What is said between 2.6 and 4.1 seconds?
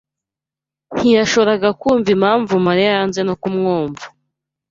Mariya yanze no kumwumva.